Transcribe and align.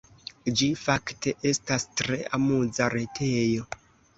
Ĝi 0.61 0.69
fakte 0.83 1.33
estas 1.51 1.85
tre 2.01 2.19
amuza 2.39 2.89
retejo. 2.99 3.71